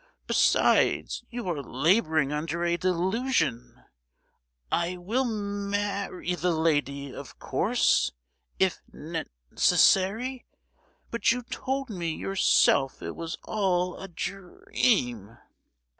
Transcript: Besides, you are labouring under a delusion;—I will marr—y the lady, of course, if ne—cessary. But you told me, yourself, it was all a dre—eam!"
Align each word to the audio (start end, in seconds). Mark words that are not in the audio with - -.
Besides, 0.25 1.23
you 1.29 1.47
are 1.47 1.61
labouring 1.61 2.33
under 2.33 2.63
a 2.63 2.75
delusion;—I 2.75 4.97
will 4.97 5.25
marr—y 5.25 6.33
the 6.33 6.49
lady, 6.55 7.13
of 7.13 7.37
course, 7.37 8.11
if 8.57 8.81
ne—cessary. 8.91 10.45
But 11.11 11.31
you 11.31 11.43
told 11.43 11.91
me, 11.91 12.15
yourself, 12.15 13.03
it 13.03 13.15
was 13.15 13.37
all 13.43 13.95
a 13.97 14.07
dre—eam!" 14.07 15.37